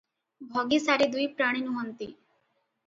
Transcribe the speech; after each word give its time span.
ଭଗି 0.55 0.79
ସାରୀ 0.85 1.09
ଦୁଇପ୍ରାଣୀ 1.17 1.63
ନୁହଁନ୍ତି। 1.69 2.13